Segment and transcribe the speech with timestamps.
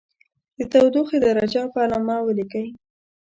[0.57, 2.67] د تودوخې درجه په علامه ولیکئ.